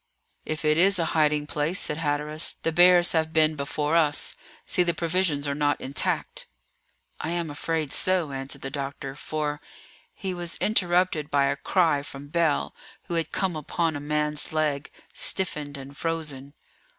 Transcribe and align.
"If 0.47 0.65
it 0.65 0.79
is 0.79 0.97
a 0.97 1.05
hiding 1.13 1.45
place," 1.45 1.79
said 1.79 1.97
Hatteras, 1.99 2.55
"the 2.63 2.71
bears 2.71 3.11
have 3.11 3.31
been 3.31 3.55
before 3.55 3.95
us. 3.95 4.35
See, 4.65 4.81
the 4.81 4.95
provisions 4.95 5.47
are 5.47 5.53
not 5.53 5.79
intact." 5.79 6.47
"I 7.19 7.29
am 7.29 7.51
afraid 7.51 7.93
so," 7.93 8.31
answered 8.31 8.63
the 8.63 8.71
doctor; 8.71 9.13
"for" 9.13 9.61
He 10.15 10.33
was 10.33 10.57
interrupted 10.57 11.29
by 11.29 11.45
a 11.51 11.55
cry 11.55 12.01
from 12.01 12.29
Bell, 12.29 12.73
who 13.03 13.13
had 13.13 13.31
come 13.31 13.55
upon 13.55 13.95
a 13.95 13.99
man's 13.99 14.51
leg, 14.51 14.89
stiffened 15.13 15.77
and 15.77 15.95
frozen. 15.95 16.55